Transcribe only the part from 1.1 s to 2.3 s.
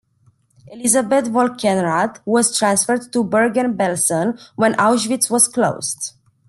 Volkenrath